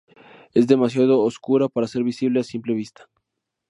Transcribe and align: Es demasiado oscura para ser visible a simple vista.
Es 0.55 0.65
demasiado 0.65 1.19
oscura 1.21 1.69
para 1.69 1.87
ser 1.87 2.01
visible 2.03 2.39
a 2.39 2.43
simple 2.43 2.73
vista. 2.73 3.07